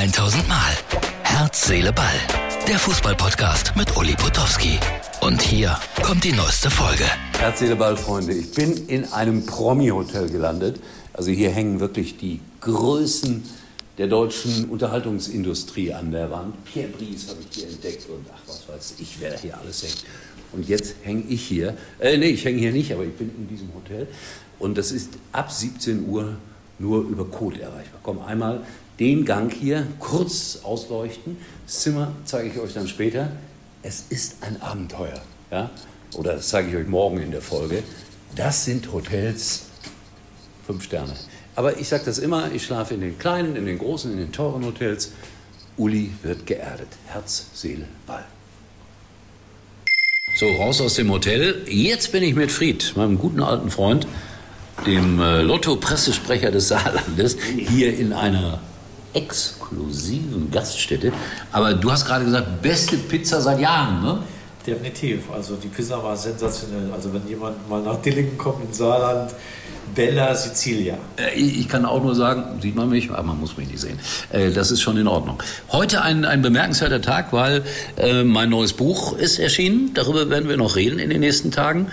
[0.00, 0.72] 1000 Mal.
[1.24, 2.06] Herz, Seele, Ball.
[2.66, 4.78] Der Fußballpodcast mit Uli Potowski.
[5.20, 7.04] Und hier kommt die neueste Folge.
[7.38, 8.32] Herz, Seele, Ball, Freunde.
[8.32, 10.80] Ich bin in einem Promi-Hotel gelandet.
[11.12, 13.42] Also hier hängen wirklich die Größen
[13.98, 16.64] der deutschen Unterhaltungsindustrie an der Wand.
[16.64, 20.02] Pierre Brice habe ich hier entdeckt und ach was weiß ich, wer hier alles hängt.
[20.54, 21.76] Und jetzt hänge ich hier.
[21.98, 24.08] Äh, nee, ich hänge hier nicht, aber ich bin in diesem Hotel.
[24.58, 26.38] Und das ist ab 17 Uhr
[26.80, 28.00] nur über Code erreichbar.
[28.02, 28.64] Komm, einmal
[28.98, 31.36] den Gang hier kurz ausleuchten.
[31.66, 33.30] Das Zimmer zeige ich euch dann später.
[33.82, 35.20] Es ist ein Abenteuer.
[35.50, 35.70] Ja?
[36.14, 37.82] Oder das zeige ich euch morgen in der Folge.
[38.34, 39.66] Das sind Hotels
[40.66, 41.14] fünf Sterne.
[41.56, 44.32] Aber ich sage das immer, ich schlafe in den kleinen, in den großen, in den
[44.32, 45.12] teuren Hotels.
[45.76, 46.88] Uli wird geerdet.
[47.06, 48.24] Herz, Seele, Ball.
[50.36, 51.62] So, raus aus dem Hotel.
[51.66, 54.06] Jetzt bin ich mit Fried, meinem guten alten Freund,
[54.86, 58.60] dem äh, Lotto-Pressesprecher des Saarlandes, hier in einer
[59.12, 61.12] exklusiven Gaststätte.
[61.52, 64.18] Aber du hast gerade gesagt, beste Pizza seit Jahren, ne?
[64.66, 65.22] Definitiv.
[65.34, 66.92] Also die Pizza war sensationell.
[66.92, 69.32] Also wenn jemand mal nach Dillingen kommt in Saarland,
[69.94, 70.96] Bella Sicilia.
[71.16, 73.98] Äh, Ich kann auch nur sagen, sieht man mich, aber man muss mich nicht sehen.
[74.30, 75.42] Äh, Das ist schon in Ordnung.
[75.70, 77.64] Heute ein, ein bemerkenswerter Tag, weil
[78.24, 79.92] mein neues Buch ist erschienen.
[79.94, 81.88] Darüber werden wir noch reden in den nächsten Tagen.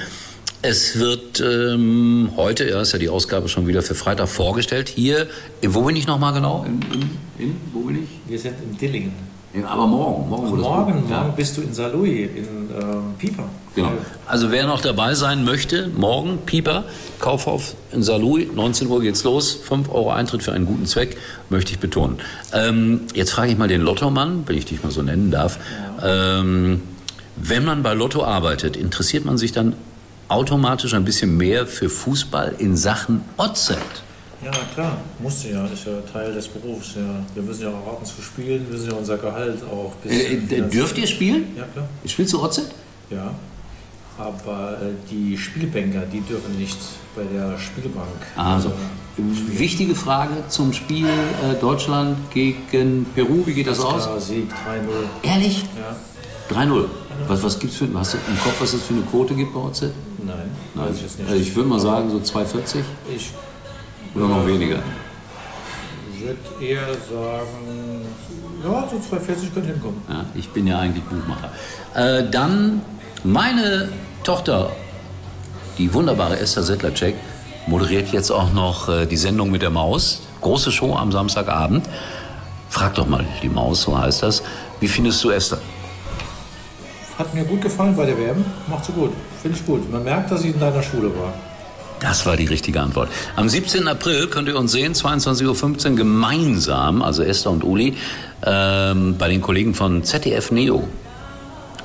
[0.69, 4.89] Es wird ähm, heute, ja, ist ja die Ausgabe schon wieder für Freitag vorgestellt.
[4.89, 5.27] Hier,
[5.65, 6.65] wo bin ich nochmal genau?
[6.67, 7.09] In, in,
[7.39, 8.09] in, wo bin ich?
[8.29, 9.13] Wir sind in Dillingen.
[9.53, 10.27] Ja, aber morgen.
[10.27, 11.21] Morgen, Morgen, ja.
[11.21, 12.45] morgen bist du in Saarlouis, in
[12.77, 13.45] ähm, Pieper.
[13.75, 13.93] Genau.
[14.25, 16.83] Also wer noch dabei sein möchte, morgen Pieper,
[17.19, 21.15] Kaufhof in Saarlouis, 19 Uhr geht's los, 5 Euro Eintritt für einen guten Zweck,
[21.49, 22.17] möchte ich betonen.
[22.51, 25.59] Ähm, jetzt frage ich mal den Lottomann, wenn ich dich mal so nennen darf.
[26.03, 26.81] Ähm,
[27.37, 29.73] wenn man bei Lotto arbeitet, interessiert man sich dann
[30.27, 33.77] automatisch ein bisschen mehr für Fußball in Sachen Oddset?
[34.43, 36.93] Ja, klar, musste ja, ist ja Teil des Berufs.
[36.95, 37.01] Ja.
[37.33, 40.97] Wir müssen ja auch zu spielen, wir müssen ja unser Gehalt auch Äh, äh, dürft
[40.97, 41.45] ihr spielen?
[41.57, 41.87] Ja, klar.
[42.05, 42.67] Spielst du Oddset?
[43.09, 43.33] Ja.
[44.17, 46.77] Aber äh, die Spielbanker, die dürfen nicht
[47.15, 48.07] bei der Spielbank.
[48.35, 53.45] Also, äh, wichtige Frage zum Spiel äh, Deutschland gegen Peru.
[53.45, 54.03] Wie geht das aus?
[54.03, 54.49] klar, Sieg
[55.23, 55.27] 3-0.
[55.27, 55.65] Ehrlich?
[56.49, 56.55] Ja.
[56.55, 56.85] 3-0.
[57.27, 59.59] Was, was gibt's für, hast du im Kopf, was es für eine Quote gibt bei
[59.59, 59.81] OZ?
[59.81, 61.25] Nein, weiß ich.
[61.25, 62.79] Also ich würde mal sagen so 2,40
[63.13, 63.31] Ich
[64.15, 64.79] oder noch weniger.
[66.19, 68.01] würde eher sagen,
[68.63, 70.01] ja, so 240 könnte hinkommen.
[70.09, 71.51] Ja, ich bin ja eigentlich Buchmacher.
[71.95, 72.81] Äh, dann
[73.23, 73.89] meine
[74.23, 74.71] Tochter,
[75.77, 77.15] die wunderbare Esther Settlercheck,
[77.67, 80.21] moderiert jetzt auch noch äh, die Sendung mit der Maus.
[80.41, 81.87] Große Show am Samstagabend.
[82.69, 84.43] Frag doch mal die Maus, so heißt das.
[84.79, 85.59] Wie findest du Esther?
[87.17, 89.11] Hat mir gut gefallen bei der WM, macht sie gut,
[89.41, 89.91] finde ich gut.
[89.91, 91.33] Man merkt, dass sie in deiner Schule war.
[91.99, 93.09] Das war die richtige Antwort.
[93.35, 93.87] Am 17.
[93.87, 97.95] April könnt ihr uns sehen, 22.15 Uhr gemeinsam, also Esther und Uli,
[98.45, 100.87] ähm, bei den Kollegen von ZDF Neo.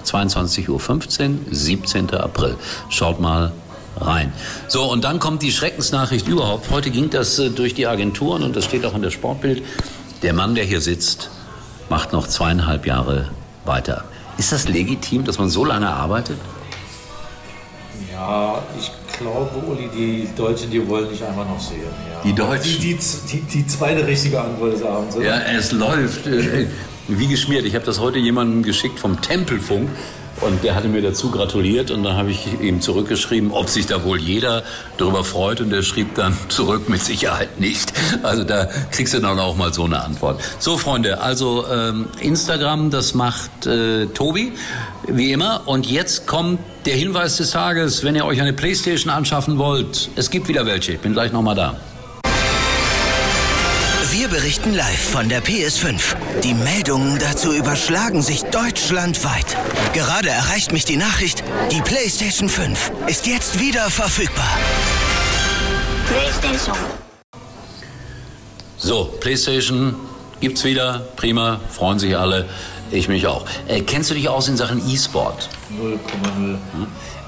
[0.05, 2.11] 22.15 Uhr, 17.
[2.15, 2.57] April.
[2.91, 3.53] Schaut mal
[3.99, 4.33] rein.
[4.69, 6.71] So, und dann kommt die Schreckensnachricht überhaupt.
[6.71, 9.63] Heute ging das äh, durch die Agenturen und das steht auch in der Sportbild.
[10.23, 11.31] Der Mann, der hier sitzt,
[11.89, 13.31] macht noch zweieinhalb Jahre
[13.65, 14.05] weiter.
[14.39, 16.39] Ist das legitim, dass man so lange arbeitet?
[18.13, 21.83] Ja, ich glaube, Uli, die Deutschen, die wollen dich einfach noch sehen.
[21.83, 22.21] Ja.
[22.25, 22.81] Die Deutschen?
[22.81, 22.99] Die,
[23.31, 25.25] die, die, zweite richtige Antwort des Abends, oder?
[25.27, 26.27] Ja, es läuft.
[26.27, 26.67] äh,
[27.09, 27.65] Wie geschmiert.
[27.65, 29.91] Ich habe das heute jemandem geschickt vom Tempelfunk
[30.41, 34.05] und der hatte mir dazu gratuliert und dann habe ich ihm zurückgeschrieben, ob sich da
[34.05, 34.63] wohl jeder
[34.97, 37.93] darüber freut und er schrieb dann zurück, mit Sicherheit nicht.
[38.23, 40.41] Also da kriegst du dann auch mal so eine Antwort.
[40.59, 44.53] So Freunde, also ähm, Instagram, das macht äh, Tobi,
[45.07, 45.63] wie immer.
[45.67, 50.11] Und jetzt kommt der Hinweis des Tages, wenn ihr euch eine Playstation anschaffen wollt.
[50.17, 51.77] Es gibt wieder welche, ich bin gleich nochmal da.
[54.33, 56.41] Wir berichten live von der PS5.
[56.43, 59.59] Die Meldungen dazu überschlagen sich deutschlandweit.
[59.93, 64.49] Gerade erreicht mich die Nachricht, die PlayStation 5 ist jetzt wieder verfügbar.
[66.09, 66.77] PlayStation.
[68.79, 69.97] So, PlayStation
[70.41, 71.07] gibt's wieder.
[71.17, 72.49] Prima, freuen sich alle.
[72.93, 73.47] Ich mich auch.
[73.69, 75.49] Äh, kennst du dich aus in Sachen E-Sport?
[75.81, 76.59] 0,0.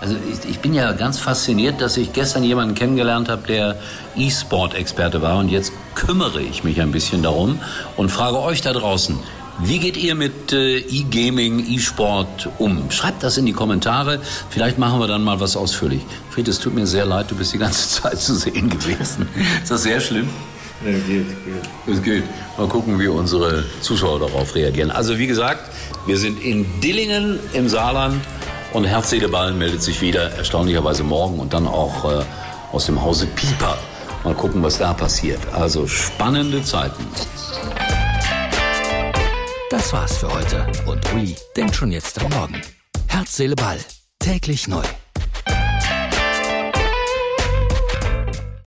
[0.00, 3.76] Also ich, ich bin ja ganz fasziniert, dass ich gestern jemanden kennengelernt habe, der
[4.14, 5.38] E-Sport-Experte war.
[5.38, 7.58] Und jetzt kümmere ich mich ein bisschen darum
[7.96, 9.18] und frage euch da draußen,
[9.60, 12.90] wie geht ihr mit äh, E-Gaming, E-Sport um?
[12.90, 14.20] Schreibt das in die Kommentare.
[14.50, 16.02] Vielleicht machen wir dann mal was ausführlich.
[16.30, 19.28] Fried, es tut mir sehr leid, du bist die ganze Zeit zu sehen gewesen.
[19.62, 20.28] Ist das sehr schlimm?
[20.84, 21.94] Nee, geht, geht.
[21.94, 22.24] Es geht.
[22.58, 24.90] Mal gucken, wie unsere Zuschauer darauf reagieren.
[24.90, 25.70] Also wie gesagt,
[26.06, 28.20] wir sind in Dillingen im Saarland
[28.74, 32.24] und Herz, Seele, Ball meldet sich wieder, erstaunlicherweise morgen und dann auch äh,
[32.72, 33.78] aus dem Hause Pieper.
[34.24, 35.40] Mal gucken, was da passiert.
[35.52, 37.06] Also spannende Zeiten.
[39.70, 42.60] Das war's für heute und Uli denkt schon jetzt am Morgen.
[43.06, 43.78] Herz, Seele, Ball.
[44.18, 44.84] Täglich neu.